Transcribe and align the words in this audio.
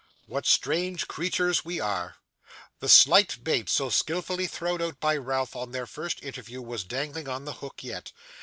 What 0.25 0.47
strange 0.47 1.07
creatures 1.07 1.63
we 1.63 1.79
are! 1.79 2.15
The 2.79 2.89
slight 2.89 3.43
bait 3.43 3.69
so 3.69 3.89
skilfully 3.91 4.47
thrown 4.47 4.81
out 4.81 4.99
by 4.99 5.15
Ralph, 5.15 5.55
on 5.55 5.73
their 5.73 5.85
first 5.85 6.23
interview, 6.23 6.59
was 6.63 6.83
dangling 6.83 7.27
on 7.29 7.45
the 7.45 7.53
hook 7.61 7.83
yet. 7.83 8.11